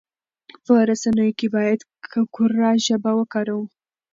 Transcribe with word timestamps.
په 0.65 0.73
رسنيو 0.89 1.37
کې 1.39 1.47
بايد 1.55 1.79
کره 2.35 2.69
ژبه 2.85 3.11
وکاروو. 3.15 3.65